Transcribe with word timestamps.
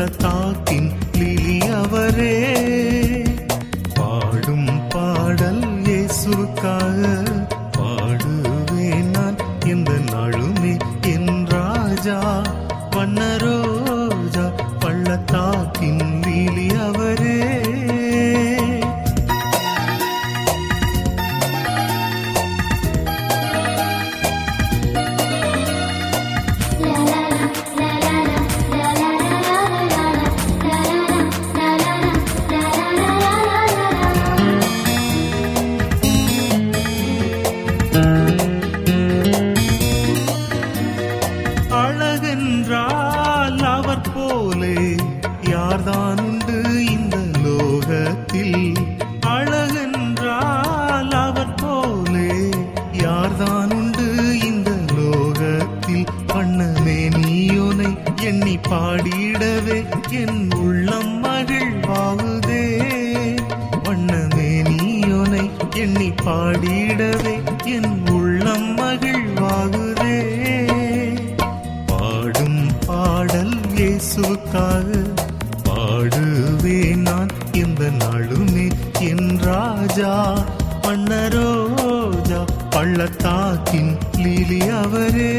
பள்ளத்தாக்கின் 0.00 0.90
லிலி 1.12 1.58
அவரே. 1.72 2.36
பாடும் 3.94 4.88
பாடல் 4.88 5.60
இயேசுவுக்காக 5.82 7.02
பாடுவேன் 7.78 9.10
நான். 9.10 9.36
எந்த 9.66 9.90
நாளுமே 10.12 10.72
என் 11.02 11.46
ராஜா 11.46 12.18
பண்ணரோஜா 12.96 14.46
பள்ளத்தாக்கின் 14.78 16.20
லீலி 16.22 16.68
அவரே. 16.78 17.38
பாடிடவே 66.90 67.34
என் 67.64 68.08
உள்ளம் 68.08 68.78
மகிழ்வாகுதே. 68.78 70.16
பாடும் 71.86 72.62
பாடல் 72.86 73.54
இயேசுக்காக 73.74 74.88
பாடுவே 75.62 76.96
நான் 76.96 77.30
இந்த 77.52 77.90
நாளுமே. 77.98 78.66
என் 79.00 79.38
ராஜா 79.38 80.42
மன்னரோஜா 80.82 82.40
பள்ளத்தாக்கின் 82.70 83.96
லீலி 84.16 84.60
அவரே. 84.68 85.34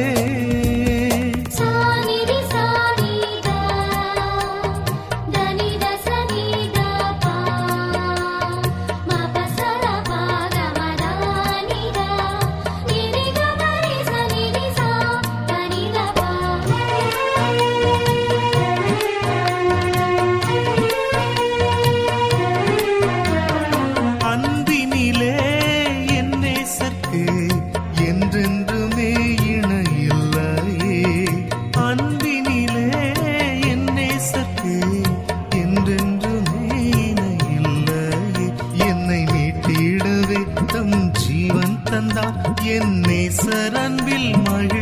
தந்தார் 42.14 42.56
என் 42.68 42.94
நேசர் 43.02 43.76
மழை 44.44 44.81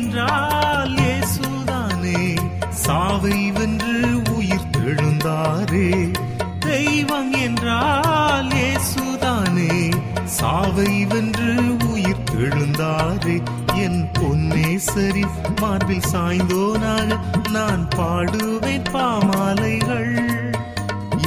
என்றால் 0.00 0.94
இயேசுதானே. 0.94 2.36
சாவை 2.70 3.50
வென்று 3.50 4.20
உயிர் 4.34 4.70
தெழுந்தாரே. 4.70 6.10
தெய்வம் 6.58 7.32
என்றால் 7.32 8.46
இயேசுதானே. 8.46 9.92
சாவை 10.24 11.04
வென்று 11.04 11.76
உயிர் 11.90 12.22
தெழுந்தாரே. 12.30 13.42
என் 13.74 14.10
பொன்னே 14.12 14.78
சரி 14.78 15.24
மார்பில் 15.60 16.08
சாய்ந்தோனாக 16.12 17.18
நான் 17.50 17.88
பாடுவேன் 17.96 18.84
பாமாலைகள். 18.92 20.46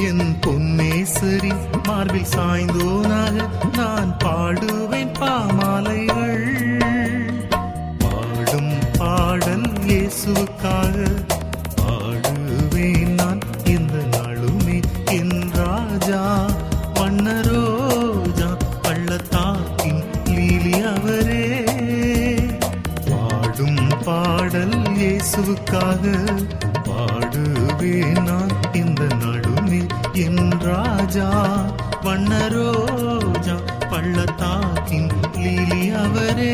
என் 0.02 0.38
பொன்னே 0.42 1.04
சரி 1.04 1.52
மார்பில் 1.84 2.32
சாய்ந்தோனாக 2.36 3.50
நான் 3.78 4.18
பாடுவேன் 4.24 5.14
பாமாலைகள். 5.20 6.21
இயேசுவுக்காக 10.24 10.98
பாடுவேன் 11.78 13.14
நான். 13.14 13.40
இந்த 13.66 13.96
நாளுமே 14.12 14.76
என் 15.16 15.40
ராஜா 15.52 16.20
வண்ணரோஜா 16.98 18.50
பள்ளத்தாக்கின் 18.84 20.04
லீலி 20.28 20.74
அவரே. 20.92 21.48
பாடும் 23.08 23.82
பாடல் 24.06 24.78
இயேசுவுக்காக 25.00 26.04
பாடுவேன் 26.90 28.22
நான். 28.22 28.54
இந்த 28.74 29.02
நாளுமே 29.24 29.82
என் 30.26 30.46
ராஜா 30.62 31.30
வண்ணரோஜா 32.06 33.58
பள்ளத்தாக்கின் 33.90 35.12
லீலி 35.38 35.82
அவரே. 36.04 36.54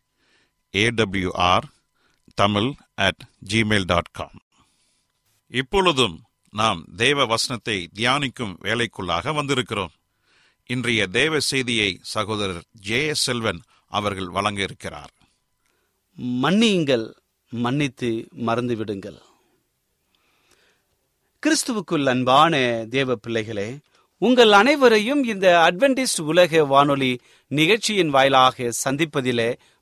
AWR 0.73 1.65
Tamil 2.35 2.69
at 2.95 3.23
Gmail 3.47 3.85
dot 3.85 4.11
com 4.11 4.37
இப்பொழுதும் 5.53 6.17
நாம் 6.53 6.85
தேவ 6.95 7.25
வசனத்தை 7.25 7.89
தியானிக்கும் 7.95 8.55
வேலைக்குள்ளாக 8.61 9.33
வந்திருக்கிறோம். 9.33 9.93
இன்றைய 10.69 11.07
தேவ 11.07 11.39
செய்தியை 11.39 11.99
சகோதரர் 12.01 12.63
ஜே 12.79 13.07
எஸ் 13.07 13.23
செல்வன் 13.23 13.61
அவர்கள் 13.93 14.25
வழங்க 14.27 14.61
இருக்கிறார் 14.61 15.11
மன்னியுங்கள் 16.39 17.05
மன்னித்து 17.51 18.09
மறந்து 18.31 18.75
விடுங்கள் 18.75 19.19
கிறிஸ்துவுக்குள் 21.43 22.07
அன்பான 22.07 22.53
தேவ 22.89 23.15
பிள்ளைகளே 23.15 23.79
உங்கள் 24.21 24.51
அனைவரையும் 24.51 25.23
இந்த 25.23 25.63
அட்வென்டிஸ்ட் 25.63 26.19
உலக 26.21 26.65
வானொலி 26.65 27.19
நிகழ்ச்சியின் 27.47 28.09
வாயிலாக 28.09 28.71
சந்திப்பதிலே 28.85 29.49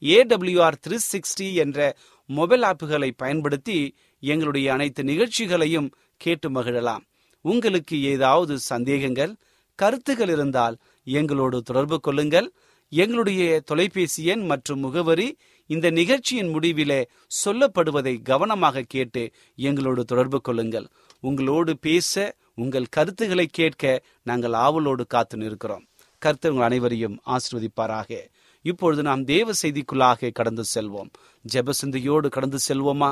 A W R 0.00 0.74
three 0.86 0.96
sixty 1.12 1.54
என்ற 1.54 1.96
மொபைல் 2.26 2.62
ஆப்புகளை 2.62 3.10
பயன்படுத்தி 3.16 3.94
எங்களுடைய 4.20 4.72
அனைத்து 4.72 5.04
நிகழ்ச்சிகளையும் 5.04 5.92
கேட்டு 6.16 6.50
மகிழலாம். 6.50 7.04
உங்களுக்கு 7.40 8.02
ஏதாவது 8.02 8.58
சந்தேகங்கள் 8.58 9.36
கருத்துகள் 9.74 10.28
இருந்தால் 10.28 10.76
எங்களோடு 11.04 11.62
தொடர்பு 11.62 12.00
கொள்ளுங்கள். 12.00 12.52
எங்களுடைய 12.88 13.60
தொலைபேசி 13.60 14.24
எண் 14.24 14.44
மற்றும் 14.44 14.80
முகவரி 14.80 15.36
இந்த 15.66 15.90
நிகழ்ச்சியின் 15.90 16.54
முடிவிலே 16.54 17.04
சொல்லப்படுவதை 17.44 18.22
கவனமாக 18.22 18.84
கேட்டு 18.86 19.30
எங்களோடு 19.56 20.04
தொடர்பு 20.04 20.40
கொள்ளுங்கள். 20.40 20.86
உங்களோடு 21.20 21.78
பேச 21.78 22.34
உங்கள் 22.54 22.86
கருத்துக்களை 22.90 23.46
கேட்க 23.46 24.02
நாங்கள் 24.22 24.52
ஆவலோடு 24.52 25.06
காத்து 25.06 25.36
நிற்கிறோம். 25.36 25.86
கருத்து 26.18 26.50
உங்கள் 26.50 26.66
அனைவரையும் 26.66 27.20
ஆசிர்வதிப்பாராக. 27.26 28.28
இப்பொழுது 28.66 29.02
நாம் 29.02 29.24
தேவ 29.24 29.52
செய்திக்குள்ளாக 29.62 30.30
கடந்து 30.32 30.64
செல்வோம். 30.74 31.10
ஜெபசிந்தையோடு 31.52 32.28
கடந்து 32.28 32.58
செல்வோமா? 32.68 33.10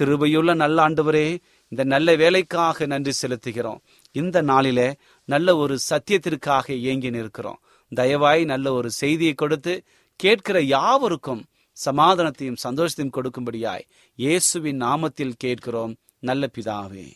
கிருபையுள்ள 0.00 0.54
நல்ல 0.54 0.88
ஆண்டவரே 0.88 1.28
இந்த 1.68 1.84
நல்ல 1.84 2.16
வேலைக்காக 2.16 2.86
நன்றி 2.86 3.12
செலுத்துகிறோம். 3.20 3.80
இந்த 4.12 4.40
நாளிலே 4.40 4.88
நல்ல 5.24 5.56
ஒரு 5.56 5.78
சத்தியத்திற்காக 5.90 6.80
ஏங்கி 6.80 7.10
நிற்கிறோம். 7.10 7.60
தயவாய் 7.96 8.44
நல்ல 8.44 8.72
ஒரு 8.72 8.90
செய்தியை 8.90 9.34
கொடுத்து 9.34 9.82
கேட்கிற 10.16 10.60
யாவருக்கும் 10.60 11.42
சமாதானத்தையும் 11.84 12.60
சந்தோஷத்தையும் 12.66 13.14
கொடுக்கும்படியாய் 13.16 13.86
இயேசுவின் 14.14 14.82
நாமத்தில் 14.82 15.38
கேட்கிறோம். 15.38 15.92
நல்ல 16.18 16.48
பிதாவே. 16.54 17.08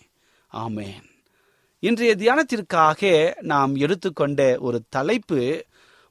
ஆமேன். 0.53 1.03
இன்றைய 1.81 2.13
தியானத்திற்காக 2.17 3.01
நாம் 3.41 3.75
எடுத்துக்கொண்ட 3.77 4.57
ஒரு 4.59 4.79
தலைப்பு 4.89 5.65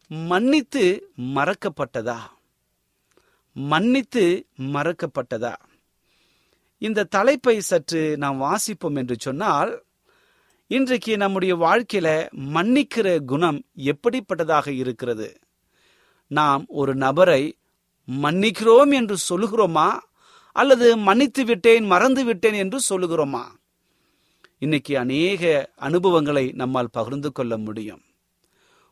மன்னித்து 0.09 1.11
மறக்கப்பட்டதா? 1.21 2.17
மன்னித்து 3.53 4.47
மறக்கப்பட்டதா? 4.59 5.55
இந்த 6.77 7.03
தலைப்பை 7.03 7.61
சற்று 7.61 8.17
நாம் 8.17 8.41
வாசிப்போம் 8.41 8.95
என்று 8.95 9.15
சொன்னால் 9.19 9.83
இன்றைக்கு 10.67 11.17
நம்முடைய 11.17 11.55
வாழ்க்கையில 11.55 12.31
மன்னிக்கிற 12.31 13.25
குணம் 13.25 13.63
எப்படிப்பட்டதாக 13.77 14.67
இருக்கிறது? 14.67 15.39
நாம் 16.27 16.65
ஒரு 16.67 16.95
நபரை 16.95 17.57
மன்னிக்கிறோம் 18.07 18.93
என்று 18.93 19.17
சொல்லுகிறோமா? 19.29 19.99
அல்லது 20.51 20.97
மன்னித்து 20.97 21.45
விட்டேன் 21.45 21.85
மறந்து 21.85 22.23
விட்டேன் 22.23 22.53
என்று 22.53 22.79
சொல்லுகிறோமா? 22.89 23.43
இன்னைக்கு 24.59 24.97
அநேக 24.97 25.71
அனுபவங்களை 25.75 26.51
நம்மால் 26.51 26.89
பகிர்ந்து 26.91 27.31
கொள்ள 27.31 27.57
முடியும். 27.57 28.01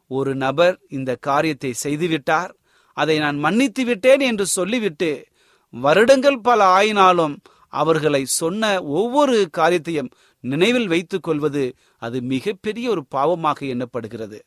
ஒரு 0.07 0.35
நபர் 0.35 0.79
இந்த 0.89 1.15
காரியத்தை 1.15 1.73
செய்துவிட்டார். 1.83 2.51
அதை 2.93 3.19
நான் 3.19 3.37
மன்னித்து 3.37 3.85
விட்டேன் 3.85 4.19
என்று 4.19 4.45
சொல்லிவிட்டு 4.45 5.25
வருடங்கள் 5.69 6.39
பல 6.39 6.63
ஆயினாலும் 6.63 7.37
அவர்களை 7.67 8.25
சொன்ன 8.25 8.83
ஒவ்வொரு 8.83 9.49
காரியத்தையும் 9.49 10.11
நினைவில் 10.39 10.87
வைத்துக் 10.87 11.23
கொள்வது 11.23 11.75
அது 11.97 12.21
மிகப்பெரிய 12.21 12.89
ஒரு 12.89 13.03
பாவமாக 13.15 13.59
எண்ணப்படுகிறது. 13.73 14.39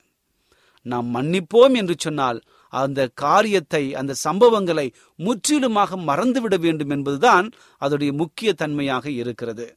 நாம் 0.86 1.08
மன்னிப்போம் 1.14 1.74
என்று 1.74 1.94
சொன்னால் 1.98 2.38
அந்த 2.72 3.08
காரியத்தை 3.14 3.94
அந்த 3.94 4.14
சம்பவங்களை 4.24 4.86
முற்றிலுமாக 5.14 5.96
மறந்துவிட 5.96 6.56
வேண்டும் 6.58 6.90
என்பதுதான் 6.90 7.50
அதோடைய 7.80 8.12
முக்கிய 8.12 8.52
தன்மையாக 8.52 9.10
இருக்கிறது. 9.10 9.76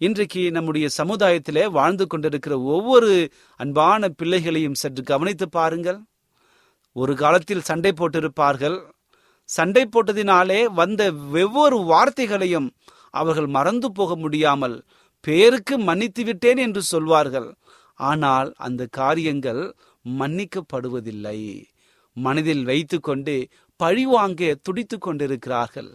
இன்றைக்கு 0.00 0.42
நம்முடைய 0.50 0.86
சமுதாயத்திலே 0.96 1.62
வாழ்ந்து 1.70 2.04
கொண்டிருக்கிற 2.06 2.54
ஒவ்வொரு 2.74 3.08
அன்பான 3.60 4.08
பிள்ளைகளையும் 4.08 4.76
சற்று 4.82 5.02
கவனித்து 5.02 5.46
பாருங்கள். 5.48 5.98
ஒரு 6.96 7.14
காலத்தில் 7.14 7.66
சண்டை 7.68 7.92
போட்டிருப்பார்கள். 7.92 8.76
சண்டை 9.48 9.82
போட்டதினாலே 9.86 10.60
வந்த 10.80 11.02
வெவ்வேறு 11.34 11.78
வார்த்தைகளையும் 11.84 12.68
அவர்கள் 13.10 13.48
மறந்து 13.56 13.88
போக 13.92 14.16
முடியாமல் 14.16 14.76
பேருக்கு 15.26 15.74
மன்னித்து 15.78 16.24
விட்டேன் 16.24 16.60
என்று 16.66 16.82
சொல்வார்கள். 16.82 17.48
ஆனால் 17.94 18.50
அந்த 18.56 18.82
காரியங்கள் 19.00 19.62
மன்னிக்கப்படுவதில்லை. 20.04 21.38
மனதில் 22.16 22.64
வைத்துக்கொண்டு 22.64 23.34
பழிவாங்க 23.78 24.50
துடித்துக் 24.62 25.04
கொண்டிருக்கிறார்கள். 25.06 25.90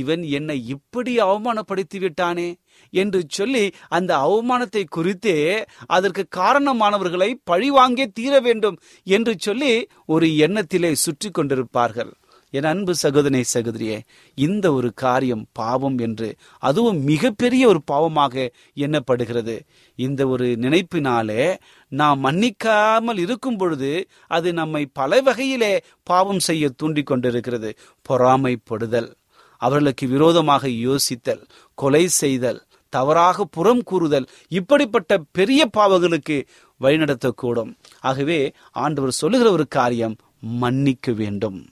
இவன் 0.00 0.22
என்னை 0.38 0.58
இப்படி 0.74 1.12
அவமானப்படுத்தி 1.28 1.98
விட்டானே 1.98 2.48
என்று 2.92 3.20
சொல்லி 3.28 3.64
அந்த 3.88 4.12
அவமானத்தை 4.26 4.84
குறித்தே 4.90 5.38
அதற்கு 5.86 6.24
காரணமானவர்களை 6.36 7.30
பழிவாங்கே 7.50 8.06
தீர 8.12 8.40
வேண்டும் 8.40 8.78
என்று 9.06 9.34
சொல்லி 9.38 9.72
ஒரு 10.06 10.28
எண்ணத்திலே 10.46 10.92
சுற்றி 11.04 11.30
கொண்டிருப்பார்கள். 11.30 12.12
என் 12.50 12.64
அன்பு 12.64 12.94
சகோதரனை 12.94 13.44
சகோதரியே 13.54 14.00
இந்த 14.34 14.72
ஒரு 14.72 14.92
காரியம் 14.94 15.46
பாவம் 15.52 15.98
என்று 15.98 16.34
அதுவும் 16.58 17.02
மிகப்பெரிய 17.02 17.68
ஒரு 17.68 17.80
பாவமாக 17.90 18.48
எண்ணப்படுகிறது. 18.76 19.60
இந்த 19.94 20.28
ஒரு 20.28 20.46
நினைப்பினாலே 20.46 21.56
நாம் 21.88 22.20
மன்னிக்காமல் 22.20 23.18
இருக்கும் 23.18 23.56
பொழுது 23.56 24.08
அது 24.26 24.52
நம்மை 24.52 24.86
பல 24.92 25.20
வகையிலே 25.20 25.80
பாவம் 26.02 26.38
செய்ய 26.38 26.68
தூண்டிக் 26.68 27.06
கொண்டிருக்கிறது. 27.06 27.74
பொறாமைப்படுதல் 28.08 29.12
அவர்களுக்கு 29.58 30.08
விரோதமாக 30.08 30.68
யோசித்தல் 30.68 31.42
கொலை 31.74 32.08
செய்தல் 32.08 32.64
தவறாக 32.88 33.44
புறம் 33.44 33.82
கூறுதல் 33.82 34.26
இப்படிப்பட்ட 34.48 35.18
பெரிய 35.32 35.68
பாவங்களுக்கு 35.76 36.44
வழிநடத்தக்கூடும். 36.80 37.74
ஆகவே 38.00 38.52
ஆண்டவர் 38.72 39.10
சொல்லுகிற 39.10 39.50
ஒரு 39.50 39.68
காரியம் 39.68 40.16
மன்னிக்க 40.40 41.12
வேண்டும். 41.12 41.66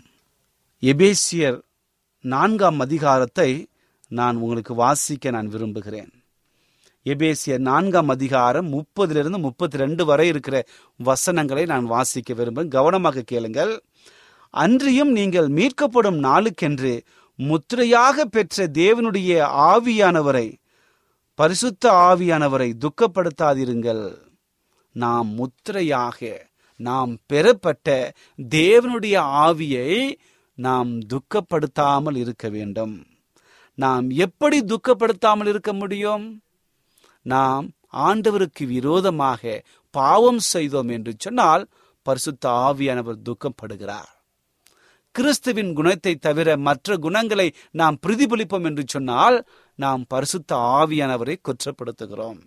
எபேசியர் 0.90 1.58
நான்காம் 2.20 2.80
அதிகாரத்தை 2.80 3.50
நான் 4.08 4.36
உங்களுக்கு 4.36 4.74
வாசிக்க 4.74 5.30
நான் 5.30 5.48
விரும்புகிறேன். 5.48 6.10
எபேசியர் 7.06 7.58
நான்காம் 7.58 8.08
அதிகாரம் 8.08 8.68
முப்பதிலிருந்து 8.72 9.38
முப்பத்தி 9.38 9.76
ரெண்டு 9.76 10.04
வரை 10.04 10.26
இருக்கிற 10.28 10.56
வசனங்களை 10.96 11.64
நான் 11.64 11.84
வாசிக்க 11.84 12.34
விரும்புகிறேன். 12.34 12.74
கவனமாக 12.78 13.22
கேளுங்கள். 13.22 13.72
அன்றியும் 14.50 15.12
நீங்கள் 15.12 15.48
மீட்கப்படும் 15.48 16.18
நாளுக்கென்று 16.18 16.92
முத்திரையாக 17.38 18.24
பெற்ற 18.24 18.66
தேவனுடைய 18.66 19.30
ஆவியானவரை 19.72 20.46
பரிசுத்த 21.34 21.90
ஆவியானவரை 21.90 22.70
துக்கப்படுத்தாதிருங்கள். 22.84 24.04
நாம் 24.92 25.26
முத்திரையாக 25.26 26.48
நாம் 26.76 27.18
பெறப்பட்ட 27.26 28.12
தேவனுடைய 28.50 29.16
ஆவியை 29.46 30.16
நாம் 30.54 31.00
துக்கப்படுத்தாமல் 31.00 32.16
இருக்க 32.16 32.48
வேண்டும். 32.48 33.06
நாம் 33.74 34.10
எப்படி 34.10 34.58
துக்கப்படுத்தாமல் 34.60 35.46
இருக்க 35.46 35.72
முடியும்? 35.72 36.42
நாம் 37.22 37.70
ஆண்டவருக்கு 37.92 38.66
விரோதமாக 38.66 39.62
பாவம் 39.90 40.38
செய்தோம் 40.38 40.88
என்று 40.88 41.14
சொன்னால் 41.18 41.68
பரிசுத்த 42.02 42.48
ஆவியானவர் 42.48 43.22
துக்கப்படுகிறார். 43.24 44.10
கிறிஸ்துவின் 45.10 45.72
குணத்தை 45.72 46.14
தவிர 46.14 46.56
மற்ற 46.56 46.96
குணங்களை 46.96 47.54
நாம் 47.70 47.98
பிரதிபலிப்போம் 48.06 48.64
என்று 48.64 48.84
சொன்னால் 48.86 49.46
நாம் 49.74 50.04
பரிசுத்த 50.08 50.56
ஆவியானவரை 50.56 51.36
குற்றப்படுத்துகிறோம். 51.42 52.40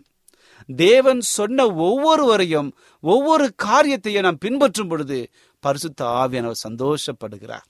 தேவன் 0.75 1.21
சொன்ன 1.21 1.67
ஒவ்வொருவரையும் 1.67 2.75
ஒவ்வொரு 3.01 3.55
காரியத்தையும் 3.55 4.23
நாம் 4.23 4.37
பின்பற்றும் 4.37 4.87
பொழுது 4.87 5.29
பரிசுத்த 5.59 6.05
ஆவியானவர் 6.05 6.63
சந்தோஷப்படுகிறார். 6.67 7.69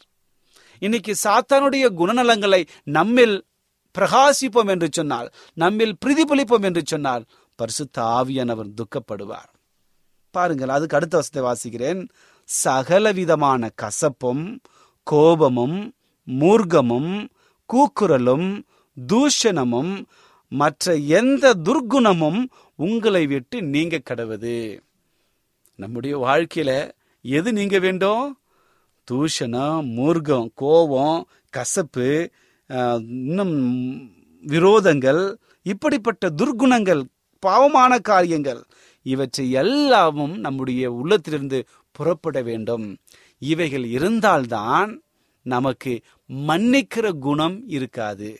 இன்னைக்கு 0.79 1.15
சாத்தானுடைய 1.23 1.85
குணநலங்களை 1.99 2.67
நம்மில் 2.83 3.45
பிரகாசிப்போம் 3.97 4.67
என்று 4.67 4.87
சொன்னால் 4.91 5.29
நம்மில் 5.53 5.95
பிரதிபலிப்போம் 6.05 6.61
என்று 6.61 6.81
சொன்னால் 6.85 7.25
பரிசுத்த 7.55 8.01
ஆவியானவர் 8.01 8.73
துக்கப்படுவார். 8.79 9.51
பாருங்கள் 10.31 10.69
அதுக்கு 10.69 10.95
அடுத்த 10.95 11.17
வசத்தை 11.17 11.43
வாசிக்கிறேன். 11.43 12.09
சகலவிதமான 12.43 13.69
கசப்பும் 13.81 14.59
கோபமும் 15.03 15.93
மூர்க்கமும் 16.27 17.27
கூக்குரலும் 17.69 18.61
தூஷணமும் 18.97 20.05
மற்ற 20.47 20.95
எந்த 20.95 21.53
துர்க்குணமும் 21.63 22.45
உங்களை 22.75 23.27
விட்டு 23.27 23.61
நீங்க 23.61 24.01
கடவுது. 24.09 24.79
நம்முடைய 25.75 26.19
வாழ்க்கையில 26.19 26.91
எது 27.21 27.53
நீங்க 27.53 27.79
வேண்டும்? 27.79 28.39
தூஷணம் 29.11 29.87
மூர்க்கம் 29.97 30.47
கோபம் 30.55 31.27
கசப்பு 31.49 32.29
இன்னும் 32.69 33.55
விரோதங்கள் 34.43 35.35
இப்படிப்பட்ட 35.61 36.29
துர்க்குணங்கள் 36.29 37.03
பாவமான 37.43 37.99
காரியங்கள் 37.99 38.61
இவற்றை 39.05 39.51
எல்லாமும் 39.51 40.35
நம்முடைய 40.37 40.91
உள்ளத்திலிருந்து 40.91 41.59
புறப்பட 41.91 42.41
வேண்டும். 42.41 42.97
இவைகள் 43.41 43.85
இருந்தால்தான் 43.85 45.01
நமக்கு 45.45 46.01
மன்னிக்கிற 46.29 47.05
குணம் 47.19 47.57
இருக்காது. 47.67 48.39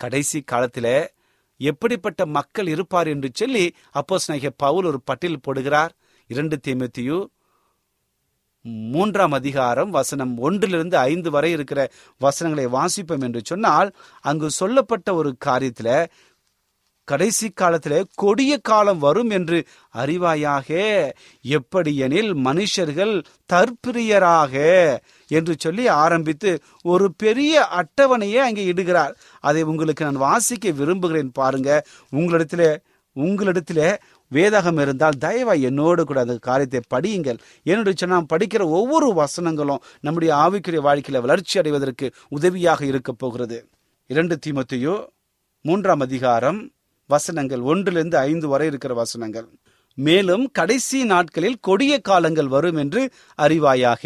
கடைசி 0.00 0.40
காலத்தில் 0.40 1.08
எப்படிப்பட்ட 1.60 2.26
மக்கள் 2.26 2.66
இருப்பார் 2.66 3.06
என்று 3.06 3.30
சொல்லி 3.34 3.64
அப்போஸ் 3.94 4.50
பவுல் 4.56 4.84
ஒரு 4.84 5.00
பட்டியல் 5.00 5.44
போடுகிறார். 5.46 5.92
இரண்டு 6.30 6.56
தீமத்தியு 6.66 7.18
மூன்றாம் 8.64 9.32
அதிகாரம் 9.32 9.90
வசனம் 9.90 10.38
ஒன்றிலிருந்து 10.38 10.96
ஐந்து 10.96 11.30
வரை 11.30 11.50
இருக்கிற 11.50 11.90
வசனங்களை 12.18 12.66
வாசிப்போம் 12.72 13.22
என்று 13.22 13.40
சொன்னால் 13.44 13.90
அங்கு 14.20 14.50
சொல்லப்பட்ட 14.50 15.14
ஒரு 15.14 15.36
காரியத்தில் 15.44 16.06
கடைசி 17.08 17.50
காலத்தில் 17.50 18.06
கொடிய 18.14 18.58
காலம் 18.58 18.98
வரும் 18.98 19.30
என்று 19.30 19.64
அறிவாயாக 19.94 20.68
எப்படி 21.40 21.96
எனில் 21.96 22.32
மனுஷர்கள் 22.36 23.24
தற்பிரியராக 23.52 24.54
என்று 25.30 25.54
சொல்லி 25.58 25.88
ஆரம்பித்து 25.88 26.60
ஒரு 26.82 27.14
பெரிய 27.16 27.68
அட்டவணையை 27.74 28.36
அங்கே 28.36 28.72
இடுகிறார். 28.72 29.14
அதை 29.40 29.62
உங்களுக்கு 29.62 30.04
நான் 30.04 30.24
வாசிக்க 30.28 30.70
விரும்புகிறேன் 30.70 31.32
பாருங்க. 31.32 31.84
உங்களிடத்திலே 32.16 32.76
உங்களிடத்திலே 33.16 33.96
வேதகம் 34.36 34.78
இருந்தால் 34.84 35.20
தயவா 35.24 35.54
என்னோடு 35.68 36.02
கூட 36.04 36.20
அந்த 36.20 36.36
காரியத்தை 36.48 36.80
படியுங்கள். 36.94 37.38
என்னுடைய 37.70 37.94
சொன்னால் 37.96 38.18
நாம் 38.18 38.32
படிக்கிற 38.32 38.62
ஒவ்வொரு 38.78 39.08
வசனங்களும் 39.20 39.84
நம்முடைய 40.00 40.30
ஆவிக்குரிய 40.44 40.82
வாழ்க்கையில 40.88 41.20
வளர்ச்சி 41.26 41.58
அடைவதற்கு 41.58 42.08
உதவியாக 42.28 42.80
இருக்க 42.84 43.12
போகிறது. 43.12 43.58
இரண்டு 44.10 44.36
தீமத்தையோ 44.46 44.94
மூன்றாம் 45.64 46.00
அதிகாரம் 46.00 46.60
வசனங்கள் 47.10 47.62
ஒன்றிலிருந்து 47.70 48.18
ஐந்து 48.18 48.46
வரை 48.48 48.66
இருக்கிற 48.66 48.92
வசனங்கள். 48.94 49.46
மேலும் 49.98 50.44
கடைசி 50.52 51.00
நாட்களில் 51.04 51.58
கொடிய 51.60 51.94
காலங்கள் 52.00 52.50
வரும் 52.54 52.78
என்று 52.82 53.02
அறிவாயாக. 53.38 54.04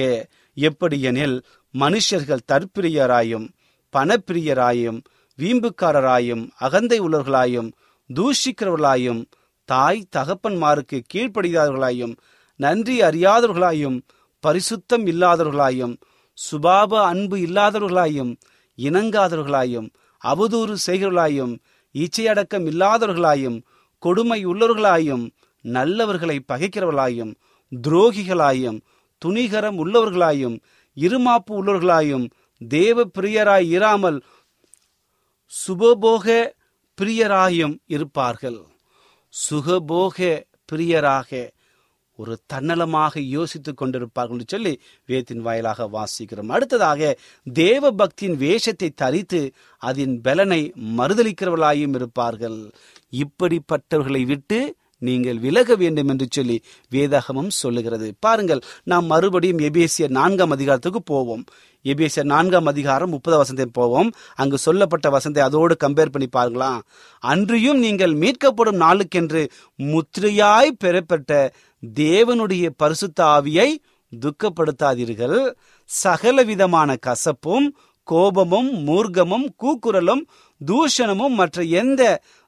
எப்படியெனில் 0.56 1.36
மனுஷர்கள் 1.74 2.46
தற்பிரியராயும் 2.50 3.46
பணப்பிரியராயும் 3.94 4.98
வீம்புக்காரராயும் 5.38 6.44
அகந்தை 6.58 6.98
உள்ளவர்களாயும் 7.00 7.68
தூஷிக்கிறவர்களாயும் 8.10 9.20
தாய் 9.68 10.00
தகப்பன்மாருக்கு 10.16 10.98
கீழ்ப்படியாதவர்களாயும் 11.12 12.14
நன்றி 12.60 12.96
அறியாதவர்களாயும் 13.02 13.98
பரிசுத்தம் 14.44 15.04
இல்லாதவர்களாயும் 15.12 15.94
சுபாப 16.38 16.92
அன்பு 17.04 17.36
இல்லாதவர்களாயும் 17.36 18.32
இணங்காதவர்களாயும் 18.78 19.88
அவதூறு 20.22 20.74
செய்கிறவர்களாயும் 20.86 21.54
இச்சையடக்கம் 21.94 22.66
இல்லாதவர்களாயும் 22.72 23.58
கொடுமை 24.02 24.40
உள்ளவர்களாயும் 24.46 25.24
நல்லவர்களை 25.64 26.36
பகைக்கிறவர்களாயும் 26.52 27.32
துரோகிகளாயும் 27.72 28.78
துணிகரம் 29.22 29.78
உள்ளவர்களாயும் 29.84 30.56
இருமாப்பு 30.96 31.52
உள்ளவர்களாயும் 31.60 32.26
தேவ 32.60 33.04
பிரியராய் 33.16 33.68
இராமல் 33.76 34.18
சுபபோக 35.52 36.26
பிரியராயும் 36.98 37.74
இருப்பார்கள். 37.86 38.60
சுகபோக 39.50 40.42
பிரியராக. 40.72 41.50
ஒரு 42.16 42.40
தன்னலமாக 42.52 43.18
யோசித்துக் 43.18 43.82
கொண்டிருப்பார்கள் 43.82 44.40
சொல்லி 44.46 44.80
வேத்தின் 45.08 45.38
வாயிலாக 45.38 45.88
வாசிக்கிறோம். 45.92 46.46
அடுத்ததாக 46.46 47.18
தேவ 47.52 47.92
பக்தியின் 47.92 48.36
வேஷத்தை 48.36 48.90
தரித்து 48.90 49.52
அதன் 49.78 50.20
பலனை 50.20 50.72
மறுதளிக்கிறவர்களாயும் 50.96 51.94
இருப்பார்கள். 51.94 52.70
இப்படிப்பட்டவர்களை 53.10 54.26
விட்டு 54.26 54.76
நீங்கள் 54.98 55.38
விலக 55.38 55.76
வேண்டும் 55.76 56.08
என்று 56.08 56.26
சொல்லி 56.30 56.56
வேதாகமம் 56.90 57.50
சொல்லுகிறது. 57.62 58.08
பாருங்கள் 58.20 58.62
நாம் 58.84 59.06
மறுபடியும் 59.06 59.58
எபேசிய 59.58 60.08
நான்காம் 60.08 60.50
அதிகாரத்துக்கு 60.50 61.02
போவோம். 61.02 61.44
எபேசிய 61.84 62.22
நான்காம் 62.22 62.66
அதிகாரம் 62.66 63.10
முப்பது 63.10 63.36
வசந்தை 63.42 63.66
போவோம். 63.72 64.10
அங்கு 64.34 64.58
சொல்லப்பட்ட 64.58 65.08
வசந்தை 65.10 65.38
அதோடு 65.38 65.76
கம்பேர் 65.84 66.14
பண்ணி 66.14 66.28
பாருங்களாம் 66.36 66.80
அன்றியும் 67.18 67.78
நீங்கள் 67.78 68.14
மீட்கப்படும் 68.14 68.80
நாளுக்கென்று 68.84 69.42
முத்திரையாய் 69.78 70.78
பெறப்பட்ட 70.78 71.52
தேவனுடைய 71.94 72.68
பரிசுத்த 72.76 73.24
ஆவியை 73.24 73.68
துக்கப்படுத்தாதீர்கள். 74.12 75.38
சகல 75.90 76.42
விதமான 76.42 76.96
கசப்பும் 77.06 77.68
கோபமும் 78.02 78.70
மூர்க்கமும் 78.86 79.46
கூக்குரலும் 79.62 80.22
தூஷணமும் 80.60 81.34
மற்ற 81.40 81.62
எந்த 81.62 82.02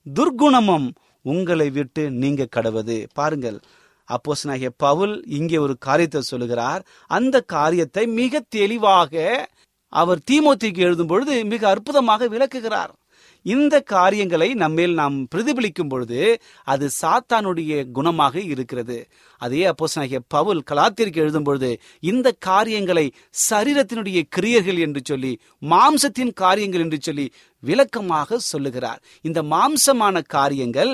துர்க்குணமும் 0.06 0.86
உங்களை 1.22 1.70
விட்டு 1.70 2.10
நீங்க 2.10 2.48
கடவது. 2.56 3.06
பாருங்கள் 3.12 3.60
அப்போஸ் 4.08 4.70
பவுல் 4.76 5.24
இங்கே 5.26 5.58
ஒரு 5.58 5.78
காரியத்தை 5.78 6.20
சொல்லுகிறார். 6.20 6.82
அந்த 7.06 7.40
காரியத்தை 7.40 8.06
மிக 8.06 8.40
தெளிவாக 8.48 9.48
அவர் 9.88 10.18
தீமோத்திக்கு 10.30 10.78
எழுதும் 10.78 11.06
பொழுது 11.06 11.44
மிக 11.44 11.68
அற்புதமாக 11.68 12.28
விளக்குகிறார். 12.28 12.94
இந்த 13.42 13.80
காரியங்களை 13.80 14.54
நம்மேல் 14.54 14.94
நாம் 14.94 15.26
பிரதிபலிக்கும் 15.34 15.88
பொழுது 15.88 16.40
அது 16.64 16.90
சாத்தானுடைய 17.02 17.84
குணமாக 17.94 18.36
இருக்கிறது. 18.44 19.08
அதே 19.38 19.64
அப்போஸ் 19.64 20.22
பவுல் 20.28 20.62
கலாத்திற்கு 20.70 21.16
எழுதும் 21.16 21.42
பொழுது 21.42 21.80
இந்த 22.00 22.32
காரியங்களை 22.38 23.12
சரீரத்தினுடைய 23.50 24.22
கிரியர்கள் 24.36 24.78
என்று 24.78 25.00
சொல்லி 25.04 25.40
மாம்சத்தின் 25.62 26.32
காரியங்கள் 26.32 26.80
என்று 26.80 26.98
சொல்லி 27.00 27.32
விளக்கமாக 27.60 28.38
சொல்லுகிறார். 28.38 29.00
இந்த 29.22 29.42
மாம்சமான 29.42 30.22
காரியங்கள் 30.26 30.92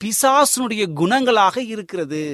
பிசாசனுடைய 0.00 0.84
குணங்களாக 1.00 1.56
இருக்கிறது. 1.74 2.24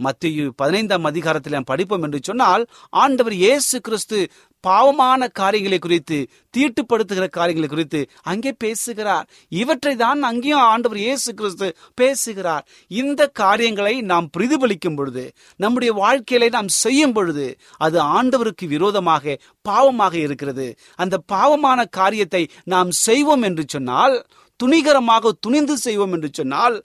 மத்திய 0.00 0.50
பதினைந்தாம் 0.56 1.04
அதிகாரத்தில் 1.04 1.52
நாம் 1.52 1.70
படிப்போம் 1.72 2.02
என்று 2.02 2.18
சொன்னால் 2.22 2.62
ஆண்டவர் 2.90 3.32
இயேசு 3.32 3.80
கிறிஸ்து 3.80 4.18
பாவமான 4.64 5.28
காரியங்களை 5.40 5.78
குறித்து 5.78 6.18
தீட்டுப்படுத்துகிற 6.54 7.26
காரியங்களை 7.28 7.68
குறித்து 7.68 8.00
அங்கே 8.22 8.52
பேசுகிறார். 8.64 9.26
இவற்றை 9.48 9.94
தான் 9.96 10.20
அங்கேயும் 10.22 10.64
ஆண்டவர் 10.72 11.00
இயேசு 11.04 11.30
கிறிஸ்து 11.34 11.68
பேசுகிறார். 11.94 12.64
இந்த 12.90 13.26
காரியங்களை 13.42 13.94
நாம் 14.12 14.30
பிரதிபலிக்கும் 14.36 14.94
பொழுது 14.94 15.24
நம்முடைய 15.56 15.92
வாழ்க்கையில 16.02 16.50
நாம் 16.50 16.70
செய்யும் 16.82 17.12
பொழுது 17.12 17.46
அது 17.78 17.98
ஆண்டவருக்கு 18.18 18.66
விரோதமாக 18.68 19.36
பாவமாக 19.68 20.14
இருக்கிறது. 20.26 20.68
அந்த 20.96 21.18
பாவமான 21.34 21.80
காரியத்தை 22.00 22.42
நாம் 22.64 22.90
செய்வோம் 23.06 23.42
என்று 23.42 23.66
சொன்னால் 23.66 24.16
துணிகரமாக 24.60 25.32
துணிந்து 25.40 25.76
செய்வோம் 25.78 26.12
என்று 26.12 26.30
சொன்னால் 26.32 26.76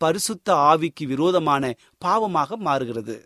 பரிசுத்த 0.00 0.54
ஆவிக்கு 0.70 1.04
விரோதமான 1.06 1.72
பாவமாக 2.04 2.56
மாறுகிறது. 2.68 3.16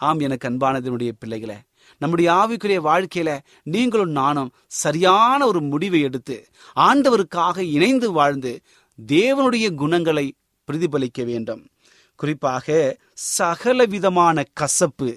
ஆம் 0.00 0.20
எனக்கு 0.26 0.48
அன்பானதனுடைய 0.48 1.10
பிள்ளைகளே 1.20 1.58
நம்முடைய 1.98 2.32
ஆவிக்குரிய 2.32 2.80
வாழ்க்கையில 2.90 3.30
நீங்களும் 3.62 4.10
நானும் 4.10 4.50
சரியான 4.66 5.46
ஒரு 5.46 5.60
முடிவை 5.60 6.00
எடுத்து 6.00 6.36
ஆண்டவருக்காக 6.76 7.58
இணைந்து 7.58 8.12
வாழ்ந்து 8.12 8.52
தேவனுடைய 9.06 9.74
குணங்களை 9.74 10.26
பிரதிபலிக்க 10.68 11.24
வேண்டும். 11.24 11.62
குறிப்பாக 12.16 12.96
சகலவிதமான 13.38 14.42
கசப்பு 14.52 15.10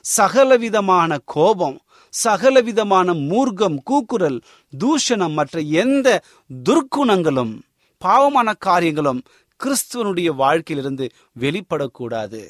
சகலவிதமான 0.00 1.18
கோபம் 1.24 1.78
சகலவிதமான 2.24 3.14
மூர்க்கம் 3.14 3.76
கூக்குரல் 3.84 4.38
தூஷணம் 4.78 5.32
மற்ற 5.32 5.60
எந்த 5.60 6.22
துர்க்குணங்களும் 6.64 7.54
பாவமான 7.98 8.54
காரியங்களும் 8.58 9.22
கிறிஸ்துவனுடைய 9.60 10.30
வாழ்க்கையிலிருந்து 10.34 11.06
வெளிப்படக்கூடாது. 11.40 12.42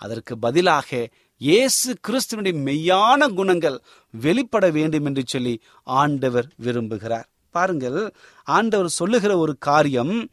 அதற்கு 0.00 0.38
பதிலாக 0.38 1.08
இயேசு 1.40 1.96
கிறிஸ்துவனுடைய 2.08 2.54
மெய்யான 2.66 3.34
குணங்கள் 3.34 3.76
வெளிப்பட 4.10 4.70
வேண்டும் 4.70 5.04
என்று 5.04 5.22
சொல்லி 5.26 5.54
ஆண்டவர் 5.82 6.46
விரும்புகிறார். 6.62 7.26
பாருங்கள் 7.50 8.14
ஆண்டவர் 8.44 8.88
சொல்லுகிற 8.88 9.38
ஒரு 9.38 9.56
காரியம் 9.58 10.28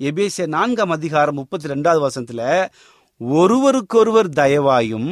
எபேசிய 0.00 0.46
நான்காம் 0.46 0.90
அதிகாரம் 0.90 1.34
முப்பத்தி 1.34 1.68
ரெண்டாவது 1.68 2.00
வசனத்துல 2.06 2.42
ஒருவருக்கொருவர் 3.16 4.28
தயவாயும் 4.28 5.10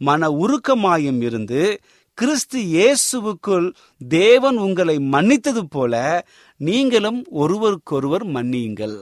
மன 0.00 0.28
உருக்கமாயும் 0.42 1.20
இருந்து 1.20 1.80
கிறிஸ்து 2.14 2.58
இயேசுவுக்குள் 2.76 3.66
தேவன் 4.08 4.56
உங்களை 4.56 4.98
மன்னித்தது 4.98 5.62
போல 5.70 5.94
நீங்களும் 6.60 7.24
ஒருவருக்கொருவர் 7.30 8.26
மன்னியுங்கள். 8.26 8.98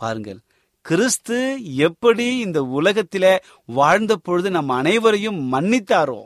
பாருங்கள் 0.00 0.40
கிறிஸ்து 0.84 1.64
எப்படி 1.64 2.38
இந்த 2.38 2.60
உலகத்தில 2.62 3.38
வாழ்ந்த 3.64 4.16
பொழுது 4.16 4.50
நம் 4.50 4.68
அனைவரையும் 4.68 5.52
மன்னித்தாரோ 5.52 6.22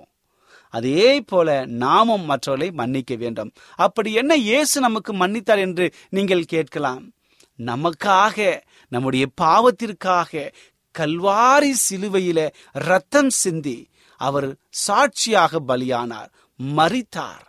அதே 0.70 1.20
போல 1.20 1.66
நாமும் 1.66 2.24
மற்றவர்களை 2.24 2.70
மன்னிக்க 2.70 3.14
வேண்டும். 3.14 3.52
அப்படி 3.78 4.12
என்ன 4.12 4.36
இயேசு 4.36 4.80
நமக்கு 4.80 5.12
மன்னித்தார் 5.12 5.58
என்று 5.58 5.92
நீங்கள் 6.08 6.44
கேட்கலாம்? 6.44 7.12
நமக்காக 7.58 8.62
நம்முடைய 8.88 9.26
பாவத்திற்காக 9.40 10.50
கல்வாரி 10.94 11.72
சிலுவையில 11.86 12.48
ரத்தம் 12.72 13.30
சிந்தி 13.30 13.78
அவர் 14.20 14.48
சாட்சியாக 14.68 15.60
பலியானார் 15.60 16.30
மறித்தார் 16.60 17.46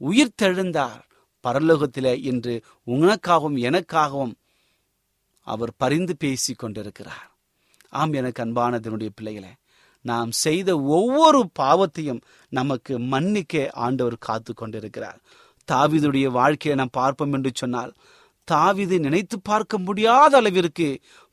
உயிர் 0.00 0.36
தெழுந்தார் 0.42 1.00
பரலோகத்திலே 1.44 2.14
இன்று 2.20 2.54
உனக்காகவும் 2.86 3.58
எனக்காகவும் 3.68 4.34
அவர் 5.52 5.72
பரிந்து 5.82 6.14
பேசி 6.16 6.52
கொண்டிருக்கிறார். 6.54 7.26
ஆம் 7.92 8.14
எனக்கு 8.20 8.40
அன்பானதனுடைய 8.44 9.10
பிள்ளைகளை 9.14 9.52
நாம் 10.04 10.30
செய்த 10.44 10.70
ஒவ்வொரு 10.96 11.40
பாவத்தையும் 11.60 12.20
நமக்கு 12.52 12.92
மன்னிக்க 13.12 13.54
ஆண்டவர் 13.84 14.16
காத்து 14.18 14.52
கொண்டிருக்கிறார். 14.54 15.18
தாவிதுடைய 15.68 16.26
வாழ்க்கையை 16.38 16.74
நாம் 16.78 16.98
பார்ப்போம் 17.00 17.34
என்று 17.36 17.50
சொன்னால் 17.54 17.92
தாவிது 18.48 18.96
நினைத்து 18.98 19.36
பார்க்க 19.40 19.78
முடியாத 19.78 20.32
அளவிற்கு 20.36 20.88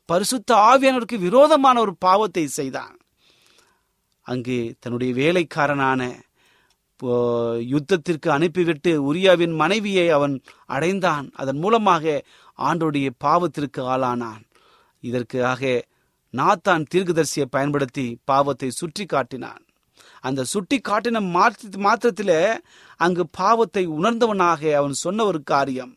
பரிசுத்த 0.08 0.50
ஆவியானவருக்கு 0.68 1.18
விரோதமான 1.18 1.76
ஒரு 1.80 1.94
பாவத்தை 2.06 2.44
செய்தான். 2.58 2.94
அங்கு 4.26 4.58
தன்னுடைய 4.80 5.12
வேலைக்காரனான 5.22 6.02
யுத்தத்திற்கு 7.72 8.28
அனுப்பிவிட்டு 8.36 8.92
உரியாவின் 9.08 9.54
மனைவியை 9.56 10.06
அவன் 10.16 10.34
அடைந்தான். 10.66 11.26
அதன் 11.40 11.60
மூலமாக 11.64 12.04
ஆண்டோடைய 12.58 13.10
பாவத்திற்கு 13.24 13.80
ஆளானான். 13.82 14.42
இதற்காக 15.00 15.86
நாத்தான் 16.34 16.84
தீர்க்கதரிசியை 16.94 17.44
பயன்படுத்தி 17.50 18.18
பாவத்தை 18.24 18.70
சுற்றி 18.70 19.06
காட்டினான் 19.06 19.62
அந்த 20.20 20.44
சுட்டி 20.44 20.80
காட்டின 20.88 21.30
மாற்ற 21.30 21.68
மாத்திரத்தில 21.78 22.32
அங்கு 22.96 23.28
பாவத்தை 23.28 23.88
உணர்ந்தவனாக 23.88 24.72
அவன் 24.74 24.92
சொன்ன 24.92 25.24
ஒரு 25.24 25.42
காரியம் 25.42 25.92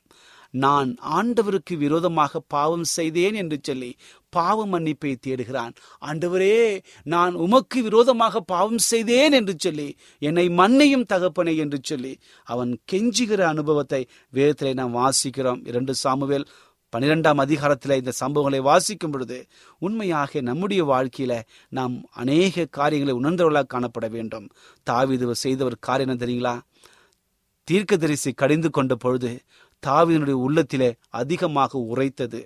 நான் 0.53 0.97
ஆண்டவருக்கு 1.11 1.77
விரோதமாக 1.77 2.41
பாவம் 2.47 2.83
செய்தேன் 2.83 3.33
என்று 3.33 3.59
சொல்லி 3.63 3.97
பாவ 4.37 4.65
மன்னிப்பை 4.65 5.11
தேடுகிறான். 5.27 5.73
ஆண்டவரே 6.01 6.55
நான் 7.03 7.33
உமக்கு 7.35 7.79
விரோதமாக 7.83 8.39
பாவம் 8.39 8.81
செய்தேன் 8.91 9.31
என்று 9.31 9.55
சொல்லி 9.57 9.87
என்னை 10.19 10.45
மன்னையும் 10.49 11.07
தகப்பனே 11.13 11.53
என்று 11.57 11.79
சொல்லி 11.83 12.13
அவன் 12.43 12.73
கெஞ்சுகிற 12.91 13.41
அனுபவத்தை 13.53 14.01
வேதத்திலே 14.33 14.73
நாம் 14.73 14.95
வாசிக்கிறோம். 14.95 15.61
இரண்டு 15.67 15.95
சாமுவேல் 16.03 16.47
பனிரெண்டாம் 16.93 17.41
அதிகாரத்தில் 17.43 17.99
இந்த 17.99 18.11
சம்பவங்களை 18.19 18.59
வாசிக்கும் 18.61 19.11
பொழுது 19.11 19.37
உண்மையாக 19.79 20.41
நம்முடைய 20.41 20.81
வாழ்க்கையில 20.85 21.33
நாம் 21.69 21.93
அநேக 22.11 22.65
காரியங்களை 22.65 23.13
உணர்ந்தவர்களாக 23.19 23.71
காணப்பட 23.73 24.07
வேண்டும். 24.09 24.47
தாவிது 24.89 25.31
செய்த 25.45 25.63
ஒரு 25.63 25.77
காரியம் 25.79 26.09
தெரியுங்களா 26.09 26.23
தெரியுங்களா? 26.23 26.55
தீர்க்கதரிசி 27.67 28.31
கடிந்து 28.31 28.69
கொண்ட 28.69 28.93
பொழுது 28.95 29.31
தாவினுடைய 29.83 30.37
உள்ளத்திலே 30.45 30.89
அதிகமாக 31.09 31.79
உரைத்தது 31.91 32.41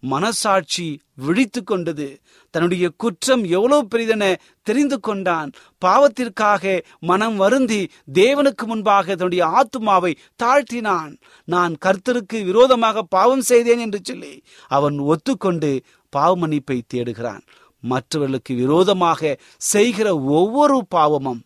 மனசாட்சி 0.00 1.00
விழித்து 1.14 1.64
கொண்டது. 1.64 2.20
தன்னுடைய 2.50 2.90
குற்றம் 2.96 3.44
எவ்வளவு 3.44 3.88
பெரிதென 3.94 4.36
தெரிந்து 4.62 5.00
கொண்டான். 5.00 5.50
பாவத்திற்காக 5.84 6.82
மனம் 7.00 7.36
வருந்தி 7.36 7.88
தேவனுக்கு 8.12 8.64
முன்பாக 8.66 9.06
தன்னுடைய 9.06 9.44
ஆத்துமாவை 9.46 10.14
தாழ்த்தினான். 10.42 11.16
நான் 11.44 11.76
கர்த்தருக்கு 11.84 12.44
விரோதமாக 12.44 13.02
பாவம் 13.02 13.40
செய்தேன் 13.40 13.78
என்று 13.78 14.00
சொல்லி 14.02 14.42
அவன் 14.68 14.98
ஒத்துக்கொண்டு 15.00 15.80
பாவ 16.08 16.36
மன்னிப்பை 16.36 16.80
தேடுகிறான். 16.94 17.42
மற்றவர்களுக்கு 17.80 18.54
விரோதமாக 18.54 19.38
செய்கிற 19.56 20.18
ஒவ்வொரு 20.18 20.86
பாவமும் 20.88 21.44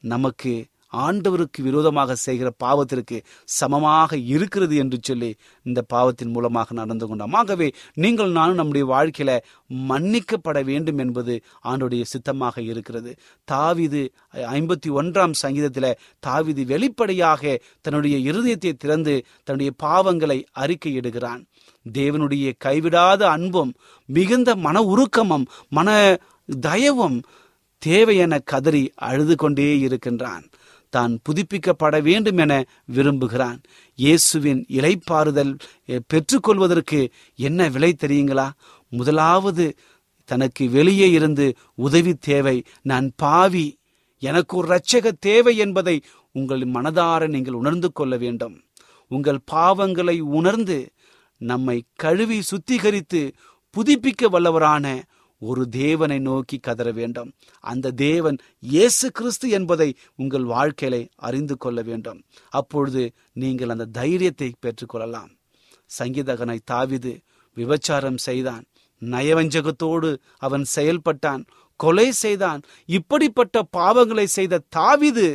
நமக்கு 0.00 0.66
ஆண்டவருக்கு 0.92 1.60
விரோதமாக 1.62 2.14
செய்கிற 2.14 2.48
பாவத்திற்கு 2.64 3.16
சமமாக 3.58 4.16
இருக்கிறது 4.16 4.76
என்று 4.76 4.98
சொல்லி 5.02 5.30
இந்த 5.62 5.80
பாவத்தின் 5.82 6.30
மூலமாக 6.30 6.74
நடந்து 6.74 7.06
கொண்டோம் 7.06 7.32
ஆகவே 7.32 7.68
நீங்கள் 7.94 8.30
நானும் 8.30 8.56
நம்முடைய 8.56 8.86
வாழ்க்கையில 8.94 9.32
மன்னிக்கப்பட 9.90 10.58
வேண்டும் 10.64 10.98
என்பது 10.98 11.34
ஆண்டுடைய 11.64 12.02
சித்தமாக 12.02 12.62
இருக்கிறது. 12.62 13.10
தாவிது 13.48 14.02
ஐம்பத்தி 14.58 14.88
ஒன்றாம் 15.00 15.34
சங்கீதத்தில் 15.42 15.98
தாவிது 16.26 16.64
வெளிப்படையாக 16.64 17.58
தன்னுடைய 17.80 18.32
இருதயத்தை 18.32 18.72
திறந்து 18.76 19.14
தன்னுடைய 19.44 19.72
பாவங்களை 19.82 20.38
அறிக்கையிடுகிறான். 20.58 21.42
தேவனுடைய 21.92 22.46
கைவிடாத 22.64 23.22
அன்பும் 23.28 23.72
மிகுந்த 24.08 24.56
மன 24.56 24.82
உருக்கமும் 24.82 25.46
மன 25.68 26.18
தயவும் 26.48 27.18
தேவையென 27.82 28.34
கதறி 28.44 28.82
அழுது 29.08 29.34
கொண்டே 29.36 29.78
இருக்கின்றான். 29.78 30.44
தான் 30.90 31.12
புதுப்பிக்கப்பட 31.22 31.96
வேண்டும் 32.02 32.40
என 32.44 32.52
விரும்புகிறான். 32.84 33.60
இயேசுவின் 33.98 34.60
இலைப்பாறுதல் 34.78 35.52
பெற்றுக்கொள்வதற்கு 36.06 37.00
என்ன 37.38 37.68
விலை 37.68 37.96
தெரியுங்களா? 38.04 38.48
முதலாவது 38.92 39.66
தனக்கு 40.28 40.64
வெளியே 40.70 41.10
இருந்து 41.10 41.46
உதவி 41.74 42.14
தேவை. 42.14 42.56
நான் 42.82 43.12
பாவி. 43.16 43.66
எனக்கு 44.22 44.52
ஒரு 44.56 44.68
இரட்சக 44.68 45.12
தேவை 45.20 45.56
என்பதை 45.56 45.96
உங்கள் 46.32 46.64
மனதார 46.76 47.28
நீங்கள் 47.28 47.60
உணர்ந்து 47.60 47.88
கொள்ள 47.92 48.16
வேண்டும். 48.16 48.56
உங்கள் 49.10 49.38
பாவங்களை 49.52 50.16
உணர்ந்து 50.38 50.78
நம்மை 51.40 51.76
கழுவி 51.94 52.38
சுத்திகரித்து 52.50 53.20
புதுப்பிக்க 53.74 54.28
வல்லவரான 54.32 54.86
ஒரு 55.40 55.62
தேவனை 55.68 56.18
நோக்கி 56.18 56.56
கதற 56.58 56.88
வேண்டும். 56.92 57.30
அந்த 57.64 57.90
தேவன் 57.90 58.38
இயேசு 58.72 59.06
கிறிஸ்து 59.10 59.48
என்பதை 59.50 59.88
உங்கள் 60.16 60.46
வாழ்க்கையில 60.54 60.96
அறிந்து 61.28 61.56
கொள்ள 61.56 61.82
வேண்டும். 61.82 62.20
அப்பொழுது 62.48 63.02
நீங்கள் 63.42 63.72
அந்த 63.74 63.90
தைரியத்தை 63.98 64.50
பெற்றுக்கொள்ளலாம். 64.64 65.30
சங்கீதகனை 65.98 66.58
தாவிது 66.70 67.12
விபச்சாரம் 67.56 68.20
செய்தான். 68.28 68.64
நயவஞ்சகத்தோடு 69.02 70.10
அவன் 70.38 70.64
செயல்பட்டான். 70.76 71.42
கொலை 71.80 72.06
செய்தான். 72.12 72.60
இப்படிப்பட்ட 72.86 73.56
பாவங்களை 73.76 74.24
செய்த 74.36 74.62
தாவிது 74.76 75.26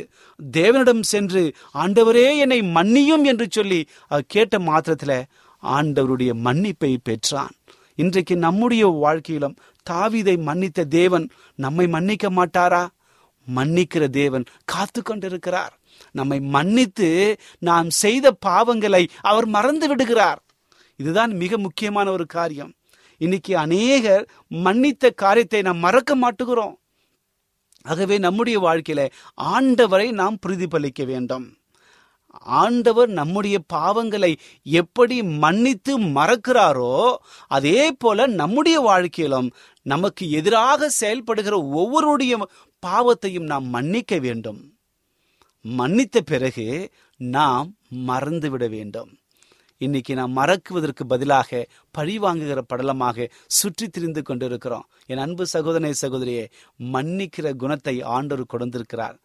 தேவனிடம் 0.52 1.04
சென்று 1.12 1.42
ஆண்டவரே 1.74 2.26
என்னை 2.36 2.60
மன்னியும் 2.76 3.24
என்று 3.30 3.46
சொல்லி 3.50 3.80
கேட்ட 4.26 4.58
மாத்திரத்துல 4.68 5.14
ஆண்டவருடைய 5.62 6.32
மன்னிப்பை 6.46 6.92
பெற்றான். 7.02 7.54
இன்றைக்கு 8.02 8.34
நம்முடைய 8.36 8.84
வாழ்க்கையிலும் 9.02 9.56
தாவிதை 9.90 10.36
மன்னித்த 10.42 10.84
தேவன் 10.84 11.30
நம்மை 11.54 11.86
மன்னிக்க 11.86 12.30
மாட்டாரா? 12.30 12.86
மன்னிக்கிற 13.56 14.08
தேவன் 14.08 14.44
காத்து 14.64 15.02
கொண்டிருக்கிறார் 15.02 15.78
நம்மை 16.12 16.40
மன்னித்து 16.40 17.36
நாம் 17.58 17.90
செய்த 17.90 18.36
பாவங்களை 18.46 19.08
அவர் 19.20 19.46
மறந்து 19.46 19.88
விடுகிறார். 19.88 20.42
இதுதான் 20.96 21.32
மிக 21.36 21.58
முக்கியமான 21.58 22.10
ஒரு 22.10 22.26
காரியம். 22.26 22.74
இன்னைக்கு 23.18 23.58
அநேகர் 23.58 24.28
மன்னித்த 24.50 25.14
காரியத்தை 25.14 25.62
நாம் 25.62 25.78
மறக்க 25.78 26.16
மாட்டுகிறோம். 26.16 26.74
ஆகவே 27.82 28.18
நம்முடைய 28.18 28.60
வாழ்க்கையில 28.60 29.10
ஆண்டவரை 29.42 30.12
நாம் 30.12 30.38
பிரதிபலிக்க 30.46 31.04
வேண்டும். 31.04 31.56
ஆண்டவர் 32.40 33.08
நம்முடைய 33.08 33.58
பாவங்களை 33.72 34.36
எப்படி 34.62 35.22
மன்னித்து 35.22 36.00
மறக்கிறாரோ 36.00 37.16
அதே 37.48 37.92
போல 37.92 38.26
நம்முடைய 38.26 38.80
வாழ்க்கையிலும் 38.80 39.52
நமக்கு 39.82 40.30
எதிராக 40.30 40.88
செயல்படுகிற 40.88 41.56
ஒவ்வொருடைய 41.74 42.42
பாவத்தையும் 42.86 43.46
நாம் 43.46 43.64
மன்னிக்க 43.64 44.18
வேண்டும். 44.18 44.72
மன்னித்த 45.78 46.20
பிறகு 46.20 46.92
நாம் 47.16 47.74
மறந்துவிட 48.06 48.68
வேண்டும். 48.68 49.18
இன்னைக்கு 49.78 50.14
நாம் 50.14 50.32
மறக்குவதற்கு 50.32 51.06
பதிலாக 51.06 51.68
பழி 51.90 52.18
வாங்குகிற 52.18 52.64
படலமாக 52.74 53.30
சுற்றி 53.46 53.88
திரிந்து 53.88 54.22
கொண்டிருக்கிறோம். 54.22 54.88
என் 55.06 55.18
அன்பு 55.18 55.46
சகோதரனை 55.46 55.94
சகோதரியே 56.02 56.50
மன்னிக்கிற 56.92 57.56
குணத்தை 57.56 58.02
ஆண்டவர் 58.02 58.46
கொடுத்திருக்கிறார். 58.46 59.20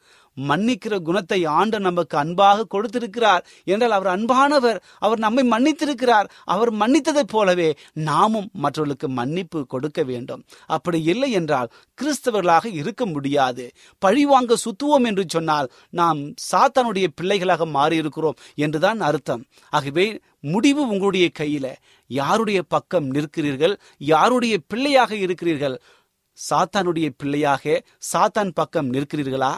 மன்னிக்கிற 0.48 1.00
குணத்தை 1.00 1.46
ஆண்டு 1.46 1.80
நமக்கு 1.80 2.18
அன்பாக 2.18 2.66
கொடுத்திருக்கிறார். 2.66 3.46
என்றால் 3.64 3.92
அவர் 3.92 4.12
அன்பானவர் 4.16 4.80
அவர் 5.00 5.20
நம்மை 5.20 5.44
மன்னித்திருக்கிறார். 5.50 6.30
அவர் 6.44 6.74
மன்னித்ததைப் 6.74 7.32
போலவே 7.32 7.70
நாமும் 7.94 8.50
மற்றவர்களுக்கு 8.54 9.10
மன்னிப்பு 9.10 9.66
கொடுக்க 9.66 10.04
வேண்டும். 10.04 10.46
அப்படி 10.66 11.04
இல்லை 11.04 11.32
என்றால் 11.32 11.72
கிறிஸ்தவர்களாக 12.02 12.66
இருக்க 12.66 13.06
முடியாது. 13.06 13.72
பழிவாங்க 14.00 14.56
சுத்துவோம் 14.66 15.06
என்று 15.06 15.26
சொன்னால் 15.28 15.72
நாம் 15.90 16.20
சாத்தானுடைய 16.52 17.08
பிள்ளைகளாக 17.16 17.66
மாறியிருக்கிறோம் 17.66 18.40
என்றுதான் 18.56 19.00
அர்த்தம். 19.02 19.46
ஆகவே 19.70 20.20
முடிவு 20.42 20.82
உங்களுடைய 20.88 21.30
கையில. 21.40 21.68
யாருடைய 22.08 22.64
பக்கம் 22.64 23.08
நிற்கிறீர்கள்? 23.12 23.78
யாருடைய 23.98 24.58
பிள்ளையாக 24.68 25.16
இருக்கிறீர்கள்? 25.16 25.82
சாத்தானுடைய 26.38 27.10
பிள்ளையாக 27.18 27.84
சாத்தான் 28.14 28.52
பக்கம் 28.54 28.94
நிற்கிறீர்களா? 28.94 29.54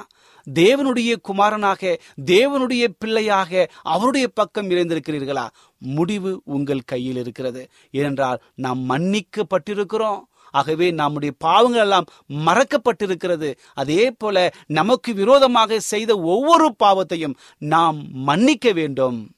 தேவனுடைய 0.54 1.16
குமாரனாக 1.22 2.00
தேவனுடைய 2.26 2.88
பிள்ளையாக 3.00 3.72
அவருடைய 3.82 4.28
பக்கம் 4.28 4.70
இணைந்திருக்கிறீர்களா 4.70 5.48
முடிவு 5.78 6.42
உங்கள் 6.46 6.82
கையில் 6.86 7.16
இருக்கிறது. 7.16 7.70
ஏனென்றால் 7.92 8.42
நாம் 8.56 8.90
மன்னிக்கப்பட்டிருக்கிறோம். 8.90 10.20
ஆகவே 10.52 10.92
நம்முடைய 10.92 11.34
பாவங்கள் 11.38 11.82
எல்லாம் 11.82 12.06
மறக்கப்பட்டிருக்கிறது. 12.46 13.56
அதே 13.74 14.12
போல 14.12 14.54
நமக்கு 14.68 15.14
விரோதமாக 15.14 15.80
செய்த 15.80 16.20
ஒவ்வொரு 16.20 16.76
பாவத்தையும் 16.84 17.36
நாம் 17.58 18.06
மன்னிக்க 18.12 18.72
வேண்டும். 18.72 19.32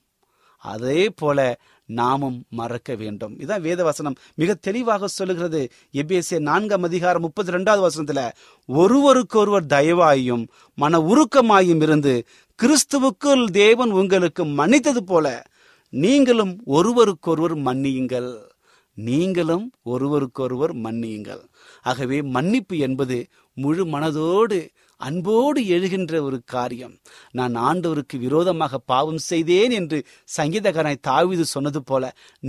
அதே 0.58 1.10
போல 1.10 1.60
நாமும் 1.94 2.38
மறக்க 2.50 2.96
வேண்டும். 2.96 3.34
இதான் 3.38 3.62
வேத 3.62 3.82
வசனம் 3.84 4.18
மிக 4.36 4.54
தெளிவாக 4.68 5.08
சொல்லுகிறது 5.08 5.62
எபேசிய 5.94 6.40
நான்காம் 6.50 6.84
அதிகாரம் 6.84 7.22
முப்பத்தி 7.22 7.52
ரெண்டாவது 7.52 7.82
வசனத்துல 7.88 8.22
ஒருவருக்கொருவர் 8.70 9.72
தயவாயும் 9.76 10.46
மன 10.76 11.02
உருக்கமாயும் 11.12 11.82
இருந்து 11.82 12.16
கிறிஸ்துவுக்குள் 12.60 13.46
தேவன் 13.62 13.92
உங்களுக்கு 13.92 14.46
மன்னித்தது 14.60 15.04
போல 15.06 15.28
நீங்களும் 15.94 16.54
ஒருவருக்கொருவர் 16.66 17.56
மன்னியுங்கள். 17.58 18.32
நீங்களும் 18.98 19.66
ஒருவருக்கொருவர் 19.84 20.74
மன்னியுங்கள். 20.76 21.44
ஆகவே 21.82 22.18
மன்னிப்பு 22.36 22.76
என்பது 22.78 23.18
முழு 23.58 23.84
மனதோடு 23.86 24.60
அன்போடு 25.06 25.62
எழுகின்ற 25.76 26.14
ஒரு 26.28 26.38
காரியம். 26.54 26.94
நான் 27.38 27.56
ஆண்டவருக்கு 27.70 28.16
விரோதமாக 28.26 28.80
பாவம் 28.92 29.22
செய்தேன் 29.30 29.74
என்று 29.80 29.98
சங்கீதகராய் 30.38 31.06
தாவிது 31.10 31.46
சொன்னது 31.54 31.82
போல 31.90 32.04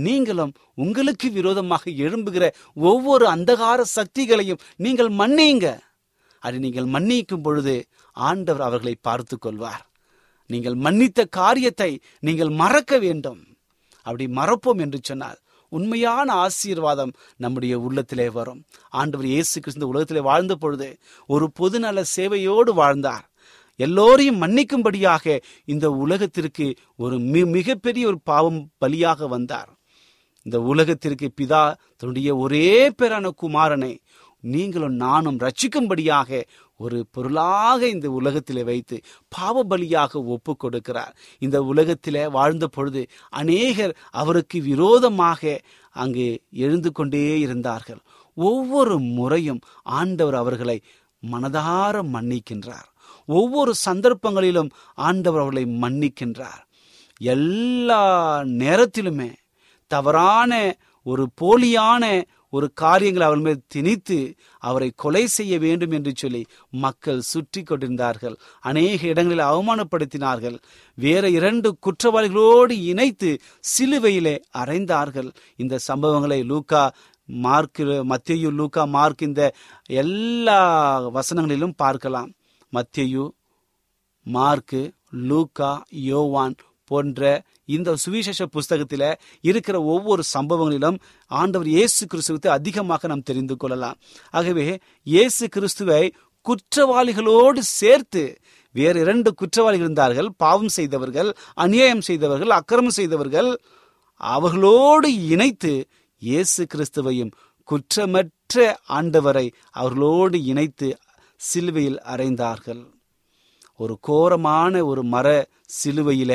நீங்களும் 0.05 0.53
உங்களுக்கு 0.85 1.29
விரோதமாக 1.39 1.83
எழும்புகிற 2.05 2.47
ஒவ்வொரு 2.91 3.27
அந்தகார 3.35 3.79
சக்திகளையும் 3.97 4.63
நீங்கள் 4.85 5.11
மன்னியுங்க. 5.21 5.69
அதை 6.43 6.57
நீங்கள் 6.65 6.87
மன்னிக்கும் 6.95 7.45
பொழுது 7.47 7.75
ஆண்டவர் 8.17 8.67
அவர்களை 8.67 8.95
பார்த்து 9.07 9.35
கொள்வார். 9.37 9.83
நீங்கள் 10.49 10.77
மன்னித்த 10.85 11.21
காரியத்தை 11.39 11.91
நீங்கள் 12.27 12.51
மறக்க 12.61 12.97
வேண்டும். 13.05 13.41
அப்படி 14.05 14.25
மறப்போம் 14.39 14.81
என்று 14.85 14.99
சொன்னால் 15.01 15.39
உண்மையான 15.75 16.33
ஆசீர்வாதம் 16.33 17.11
நம்முடைய 17.37 17.79
உள்ளத்திலே 17.79 18.29
வரும். 18.29 18.63
ஆண்டவர் 18.89 19.25
இயேசு 19.25 19.59
கிறிஸ்து 19.59 19.87
உலகத்திலே 19.87 20.19
வாழ்ந்த 20.19 20.55
பொழுது 20.55 20.97
ஒரு 21.27 21.51
பொதுநல 21.59 22.03
சேவையோடு 22.15 22.73
வாழ்ந்தார். 22.73 23.29
எல்லோரையும் 23.75 24.41
மன்னிக்கும்படியாக 24.41 25.41
இந்த 25.65 25.91
உலகத்திற்கு 25.91 26.75
ஒரு 26.97 27.17
மி- 27.17 27.51
மிகப்பெரிய 27.51 28.07
ஒரு 28.07 28.19
பாவம் 28.23 28.69
பலியாக 28.85 29.27
வந்தார். 29.27 29.77
இந்த 30.41 30.61
உலகத்திற்கு 30.61 31.31
பிதா 31.41 31.75
தன்னுடைய 31.97 32.35
ஒரே 32.35 32.89
பேரான 32.89 33.29
குமாரனை 33.41 33.97
நீங்களும் 34.41 34.93
நானும் 34.93 35.39
ரட்சிக்கும்படியாக 35.39 36.43
ஒரு 36.77 37.05
பொருளாக 37.11 37.87
இந்த 37.87 38.11
உலகத்தில் 38.11 38.63
வைத்து 38.63 39.01
பாவ 39.27 39.63
பலியாக 39.69 40.23
ஒப்பு 40.25 40.55
கொடுக்கிறார் 40.63 41.13
இந்த 41.39 41.63
உலகத்தில் 41.63 42.29
வாழ்ந்த 42.29 42.67
பொழுது 42.67 43.07
அநேகர் 43.29 43.95
அவருக்கு 44.11 44.61
விரோதமாக 44.61 45.61
அங்கு 45.91 46.41
எழுந்து 46.51 46.91
கொண்டே 46.91 47.39
இருந்தார்கள். 47.39 48.01
ஒவ்வொரு 48.33 48.99
முறையும் 48.99 49.59
ஆண்டவர் 49.83 50.35
அவர்களை 50.35 50.81
மனதார 51.31 51.95
மன்னிக்கின்றார். 52.13 52.89
ஒவ்வொரு 53.25 53.73
சந்தர்ப்பங்களிலும் 53.85 54.69
ஆண்டவர் 54.95 55.41
அவர்களை 55.41 55.65
மன்னிக்கின்றார். 55.81 56.63
எல்லா 57.17 58.03
நேரத்திலுமே 58.41 59.31
தவறான 59.87 60.75
ஒரு 61.03 61.29
போலியான 61.41 62.23
ஒரு 62.57 62.67
காரியங்களை 62.81 63.25
அவர் 63.27 63.41
மேல் 63.45 63.65
திணித்து 63.73 64.17
அவரை 64.69 64.89
கொலை 65.03 65.23
செய்ய 65.37 65.53
வேண்டும் 65.65 65.93
என்று 65.97 66.11
சொல்லி 66.21 66.41
மக்கள் 66.83 67.21
சுற்றி 67.31 67.61
கொண்டிருந்தார்கள். 67.63 68.35
அநேக 68.69 68.99
இடங்களில் 69.11 69.49
அவமானப்படுத்தினார்கள். 69.51 70.57
வேற 70.97 71.23
இரண்டு 71.39 71.69
குற்றவாளிகளோடு 71.85 72.75
இணைத்து 72.91 73.31
சிலுவையிலே 73.73 74.35
அறைந்தார்கள். 74.61 75.29
இந்த 75.63 75.79
சம்பவங்களை 75.89 76.39
லூக்கா 76.51 76.83
மார்க் 77.29 77.81
மத்தியு 78.11 78.49
லூக்கா 78.59 78.83
மார்க் 78.95 79.21
இந்த 79.29 79.43
எல்லா 80.01 80.59
வசனங்களிலும் 81.17 81.79
பார்க்கலாம். 81.83 82.29
மத்தியு 82.73 83.25
மார்க்கு 84.25 84.81
லூக்கா 85.29 85.71
யோவான் 86.09 86.55
போன்ற 86.89 87.21
இந்த 87.65 87.95
சுவிசேஷ 88.03 88.41
புஸ்தகத்தில் 88.55 89.07
இருக்கிற 89.41 89.75
ஒவ்வொரு 89.93 90.23
சம்பவங்களிலும் 90.33 90.97
ஆண்டவர் 91.31 91.69
இயேசு 91.75 92.03
கிறிஸ்துவத்தை 92.11 92.51
அதிகமாக 92.57 93.07
நாம் 93.07 93.27
தெரிந்து 93.29 93.55
கொள்ளலாம். 93.57 93.97
ஆகவே 94.33 94.67
இயேசு 95.03 95.45
கிறிஸ்துவை 95.55 96.03
குற்றவாளிகளோடு 96.45 97.61
சேர்த்து 97.79 98.23
வேறு 98.75 98.99
இரண்டு 98.99 99.29
குற்றவாளிகள் 99.33 99.87
இருந்தார்கள். 99.87 100.29
பாவம் 100.37 100.73
செய்தவர்கள் 100.77 101.29
அநியாயம் 101.63 102.05
செய்தவர்கள் 102.09 102.51
அக்கிரமம் 102.59 102.97
செய்தவர்கள் 102.99 103.49
அவர்களோடு 104.21 105.09
இணைத்து 105.33 105.73
இயேசு 106.21 106.61
கிறிஸ்துவையும் 106.73 107.31
குற்றமற்ற 107.69 108.65
ஆண்டவரை 108.97 109.45
அவர்களோடு 109.71 110.37
இணைத்து 110.51 110.89
சிலுவையில் 111.39 111.99
அறைந்தார்கள். 112.13 112.83
ஒரு 113.79 113.95
கோரமான 114.07 114.73
ஒரு 114.85 115.01
மர 115.13 115.27
சிலுவையில 115.79 116.33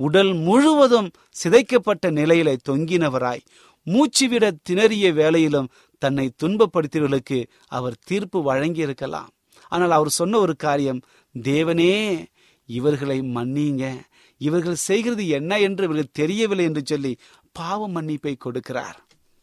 உடல் 0.00 0.32
முழுவதும் 0.46 1.08
சிதைக்கப்பட்ட 1.42 2.10
நிலையில 2.10 2.56
தொங்கினவராய் 2.68 3.46
மூச்சுவிட 3.86 4.44
திணறிய 4.68 5.06
வேளையிலும் 5.12 5.72
தன்னை 6.02 6.26
துன்பப்படுத்தியவர்களுக்கு 6.42 7.38
அவர் 7.68 8.00
தீர்ப்பு 8.04 8.38
வழங்கி 8.42 8.80
இருக்கலாம் 8.80 9.30
ஆனால் 9.68 9.90
அவர் 9.90 10.16
சொன்ன 10.18 10.38
ஒரு 10.38 10.54
காரியம் 10.56 11.00
தேவனே 11.34 11.94
இவர்களை 12.68 13.20
மன்னிங்க. 13.36 13.84
இவர்கள் 14.40 14.84
செய்கிறது 14.88 15.24
என்ன 15.28 15.58
என்று 15.60 15.84
இவர்கள் 15.84 16.16
தெரியவில்லை 16.20 16.64
என்று 16.64 16.82
சொல்லி 16.84 17.12
பாவ 17.52 17.88
மன்னிப்பை 17.88 18.34
கொடுக்கிறார். 18.36 18.98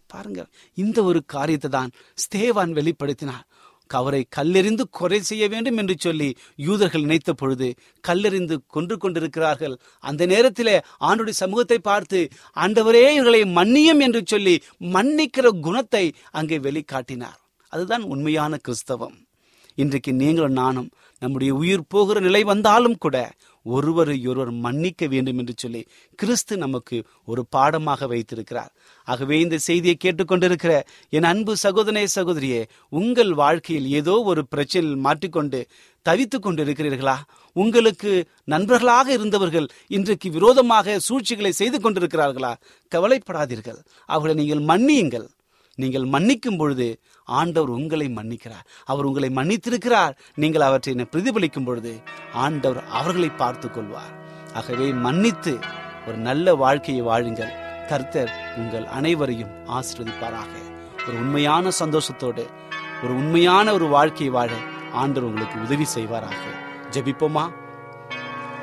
பாருங்கள் 0.09 0.49
இந்த 0.73 0.97
ஒரு 1.03 1.19
காரியத்தை 1.25 1.69
தான் 1.69 1.91
ஸ்தேவான் 2.23 2.71
வெளிப்படுத்தினார். 2.77 3.45
அவரை 3.93 4.21
கல்லெறிந்து 4.35 4.83
கொலை 4.89 5.19
செய்ய 5.21 5.47
வேண்டும் 5.47 5.77
என்று 5.77 5.95
சொல்லி 5.99 6.29
யூதர்கள் 6.55 7.01
நினைத்த 7.01 7.33
பொழுது 7.33 7.67
கல்லெறிந்து 8.07 8.55
கொன்று 8.67 8.97
கொண்டிருக்கிறார்கள். 8.97 9.75
அந்த 9.99 10.25
நேரத்திலே 10.25 10.75
ஆண்டுடைய 10.99 11.35
சமூகத்தை 11.43 11.79
பார்த்து 11.79 12.21
ஆண்டவரே 12.55 13.03
இவர்களை 13.09 13.41
மன்னியும் 13.43 13.99
என்று 13.99 14.21
சொல்லி 14.25 14.55
மன்னிக்கிற 14.95 15.47
குணத்தை 15.59 16.05
அங்கே 16.31 16.59
வெளிக்காட்டினார். 16.59 17.39
அதுதான் 17.69 18.03
உண்மையான 18.03 18.57
கிறிஸ்தவம். 18.57 19.17
இன்றைக்கு 19.75 20.11
நீங்களும் 20.13 20.51
நானும் 20.51 20.89
நம்முடைய 21.19 21.53
உயிர் 21.53 21.83
போகிற 21.87 22.19
நிலை 22.19 22.43
வந்தாலும் 22.43 22.97
கூட 22.97 23.17
ஒருவரையொருவர் 23.63 24.51
மன்னிக்க 24.51 25.07
வேண்டும் 25.07 25.37
என்று 25.37 25.53
சொல்லி 25.57 25.87
கிறிஸ்து 26.15 26.57
நமக்கு 26.57 27.03
ஒரு 27.25 27.45
பாடமாக 27.49 28.07
வைத்திருக்கிறார். 28.07 28.73
ஆகவே 29.03 29.39
இந்த 29.39 29.57
செய்தியை 29.57 29.97
கேட்டுக்கொண்டிருக்கிற 30.03 30.81
என் 31.09 31.23
அன்பு 31.23 31.55
சகோதரே 31.63 32.07
சகோதரியே 32.15 32.65
உங்கள் 32.89 33.33
வாழ்க்கையில் 33.33 33.87
ஏதோ 33.87 34.21
ஒரு 34.21 34.45
பிரச்சனையில் 34.55 34.95
மாட்டிக்கொண்டு 34.95 35.67
தவித்துக் 36.01 36.47
கொண்டிருக்கிறீர்களா? 36.47 37.15
உங்களுக்கு 37.53 38.25
நண்பர்களாக 38.43 39.13
இருந்தவர்கள் 39.13 39.67
இன்றைக்கு 39.87 40.31
விரோதமாக 40.31 40.99
சூழ்ச்சிகளை 40.99 41.51
செய்து 41.51 41.77
கொண்டிருக்கிறார்களா? 41.77 42.53
கவலைப்படாதீர்கள். 42.95 43.79
அவர்களை 44.05 44.45
நீங்கள் 44.45 44.63
மன்னியுங்கள். 44.65 45.27
நீங்கள் 45.83 46.11
மன்னிக்கும் 46.15 46.57
பொழுது 46.57 46.87
ஆண்டவர் 47.39 47.75
உங்களை 47.77 48.07
மன்னிக்கிறார். 48.15 48.65
அவர் 48.91 49.07
உங்களை 49.09 49.29
மன்னித்திருக்கிறார். 49.39 50.13
நீங்கள் 50.35 50.67
அவற்றை 50.67 50.93
பிரதிபலிக்கும் 51.13 51.67
பொழுது 51.69 51.93
ஆண்டவர் 52.45 52.87
அவர்களை 52.99 53.29
பார்த்து 53.43 53.69
கொள்வார். 53.71 54.13
ஆகவே 54.53 54.87
மன்னித்து 55.05 55.53
ஒரு 56.07 56.17
நல்ல 56.27 56.55
வாழ்க்கையை 56.63 57.03
வாழுங்கள். 57.03 57.53
கர்த்தர் 57.89 58.31
உங்கள் 58.57 58.85
அனைவரையும் 58.97 59.55
ஆசிர்வதிப்பாராக. 59.77 60.53
ஒரு 61.07 61.17
உண்மையான 61.23 61.69
சந்தோஷத்தோடு 61.79 62.43
ஒரு 63.03 63.13
உண்மையான 63.21 63.73
ஒரு 63.77 63.87
வாழ்க்கையை 63.95 64.31
வாழ 64.35 64.51
ஆண்டவர் 65.01 65.29
உங்களுக்கு 65.29 65.57
உதவி 65.65 65.85
செய்வாராக. 65.95 66.43
ஜெபிப்போமா? 66.95 67.45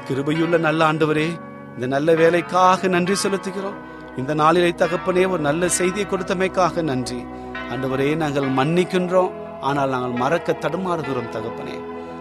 கிருபையுள்ள 0.09 0.59
நல்ல 0.67 0.81
ஆண்டவரே 0.93 1.29
இந்த 1.75 1.87
நல்ல 1.95 2.15
வேலைக்காக 2.15 2.89
நன்றி 2.95 3.15
செலுத்துகிறோம். 3.23 3.79
இந்த 4.21 4.33
நாளிலே 4.41 4.71
தகப்பனே 4.71 5.23
ஒரு 5.33 5.43
நல்ல 5.47 5.69
செய்தியை 5.79 6.07
கொடுத்தமைக்காக 6.09 6.83
நன்றி. 6.83 7.19
ஆண்டவரே 7.73 8.07
நாங்கள் 8.23 8.47
மன்னிக்கின்றோம். 8.59 9.33
ஆனால் 9.61 9.93
நாங்கள் 9.95 10.15
மறக்க 10.23 10.57
தடுமாறுகிறோம் 10.65 11.29
தகப்பனே. 11.35 11.77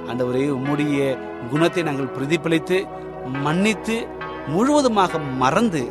ஆண்டவரே 0.10 0.44
உம்முடைய 0.58 0.98
குணத்தை 1.52 1.84
நாங்கள் 1.88 2.14
பிரதிபலித்து 2.18 2.78
மன்னித்து 3.46 3.96
முழுவதுமாக 4.48 5.20
மறந்து 5.44 5.82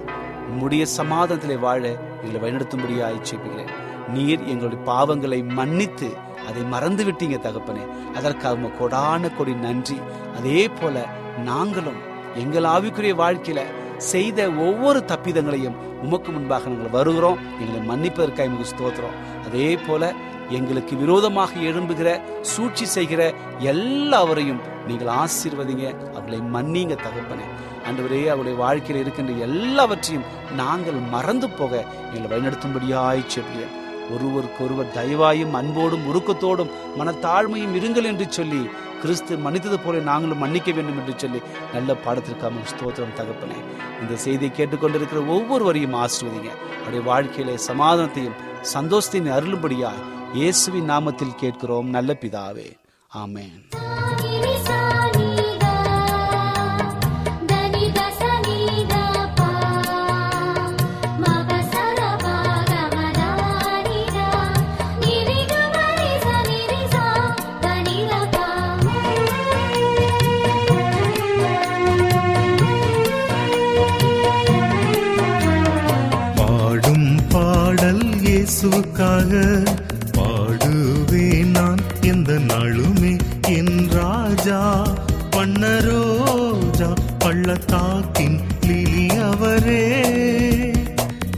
உம்முடைய 0.51 0.85
சமாதானத்திலே 0.99 1.57
வாழ 1.65 1.83
எங்களை 2.25 2.41
வழிநடத்தும்படியாய் 2.45 3.19
செய்கிறேன் 3.31 3.73
நீர் 4.15 4.45
எங்களுடைய 4.53 4.81
பாவங்களை 4.91 5.41
மன்னித்து 5.59 6.11
அதை 6.49 6.63
மறந்து 6.75 7.05
விட்டீங்க 7.09 7.39
தகப்பனே. 7.47 7.85
அதற்காக 8.19 8.55
உமக்கு 8.59 8.79
கொடான 8.81 9.33
கொடி 9.39 9.55
நன்றி. 9.67 9.99
அதே 10.39 10.63
போல 10.81 11.07
நாங்களும் 11.51 12.01
எங்கள் 12.43 12.71
ஆவிக்குரிய 12.75 13.17
வாழ்க்கையில 13.23 13.63
செய்த 13.97 14.51
ஒவ்வொரு 14.51 15.05
தப்பிதங்களையும் 15.09 15.77
உமக்கு 16.03 16.33
முன்பாக 16.33 16.69
நாங்கள் 16.69 16.91
வருகிறோம். 16.91 17.39
எங்களை 17.61 17.81
மன்னிப்பதற்காக 17.89 18.49
எங்களுக்கு 18.49 18.75
ஸ்தோத்திரம். 18.75 19.17
அதே 19.47 19.77
போல 19.77 20.15
எங்களுக்கு 20.51 20.97
விரோதமாக 20.97 21.53
எழும்புகிற 21.61 22.21
சூழ்ச்சி 22.41 22.85
செய்கிற 22.85 23.35
எல்லாவரையும் 23.59 24.61
நீங்கள் 24.87 25.15
ஆசீர்வதிங்க. 25.23 25.87
அவர்களை 26.11 26.41
மன்னிங்க 26.57 26.97
தகப்பனே. 27.07 27.47
அன்றுவரே 27.89 28.27
அவருடைய 28.27 28.59
வாழ்க்கையில் 28.59 29.03
இருக்கின்ற 29.03 29.33
எல்லாவற்றையும் 29.33 30.29
நாங்கள் 30.57 31.01
மறந்து 31.11 31.51
போக 31.51 31.85
எங்களை 32.15 32.31
வழிநடத்தும்படியாய் 32.33 33.31
செப்பிய 33.35 33.65
ஒருவருக்கொருவர் 34.15 34.95
தயவாயும் 34.95 35.51
அன்போடும் 35.51 36.07
உருக்கத்தோடும் 36.13 36.73
மனத்தாழ்மையும் 36.99 37.75
இருங்கள் 37.79 38.05
என்று 38.05 38.27
சொல்லி 38.29 38.71
கிறிஸ்து 39.07 39.37
மன்னித்தது 39.37 39.79
போல 39.85 39.99
நாங்களும் 39.99 40.39
மன்னிக்க 40.39 40.73
வேண்டும் 40.73 40.99
என்று 40.99 41.13
சொல்லி 41.17 41.41
நல்ல 41.73 41.95
பாடத்திற்காக 41.95 42.53
ஸ்தோத்திரம் 42.73 43.17
தகப்பனே. 43.17 43.59
இந்த 44.01 44.17
செய்தியை 44.17 44.55
கேட்டுக்கொண்டிருக்கிற 44.57 45.27
ஒவ்வொருவரையும் 45.27 45.95
ஆசிர்வதிங்க. 45.95 46.51
அவருடைய 46.75 47.05
வாழ்க்கையிலே 47.05 47.59
சமாதானத்தையும் 47.67 48.37
சந்தோஷத்தையும் 48.75 49.37
அருளும்படியாய் 49.39 50.05
இயேசுவின் 50.33 50.91
நாமத்தில் 50.91 51.35
கேட்கிறோம். 51.35 51.89
நல்ல 51.89 52.17
பிதாவே. 52.21 52.77
ஆமேன். 53.19 53.71
பள்ளத்தாக்கின் 87.49 88.37
லிலி 88.69 89.05
அவரே. 89.27 89.83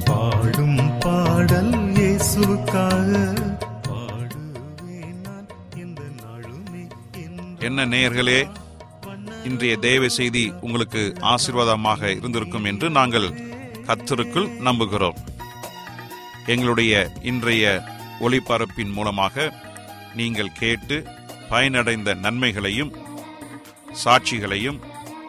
பாடும் 0.06 0.78
பாடல் 1.02 1.74
இயேசுக்காக 1.96 3.10
என்ன 7.60 7.86
நேயர்களே 7.92 8.38
இன்றைய 9.44 9.74
தேவ 9.78 10.08
செய்தி 10.18 10.44
உங்களுக்கு 10.60 11.02
ஆசீர்வாதமாக 11.32 12.10
இருந்திருக்கும் 12.16 12.68
என்று 12.72 12.90
நாங்கள் 12.90 13.28
கத்தருக்குள் 13.88 14.48
நம்புகிறோம். 14.68 15.20
எங்களுடைய 16.46 16.94
இன்றைய 17.32 17.66
ஒளிபரப்பின் 18.20 18.94
மூலமாக 18.98 19.52
நீங்கள் 20.20 20.56
கேட்டு 20.62 20.98
பயனடைந்த 21.50 22.14
நன்மைகளையும் 22.26 22.94
சாட்சிகளையும் 24.04 24.80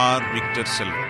ஆர் 0.00 0.26
விக்டர் 0.32 0.72
செல்வம் 0.76 1.03